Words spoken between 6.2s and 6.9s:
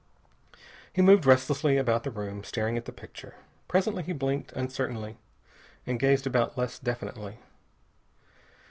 about less